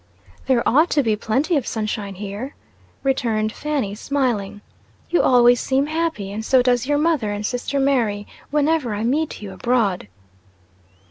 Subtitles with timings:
[0.47, 2.55] "There ought to be plenty of sunshine here,"
[3.03, 4.61] returned Fanny smiling.
[5.11, 9.43] "You always seem happy, and so does your mother and sister Mary, whenever I meet
[9.43, 10.07] you abroad."